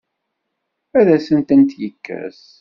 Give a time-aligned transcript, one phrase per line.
[0.99, 2.41] Ad asent-tent-yekkes?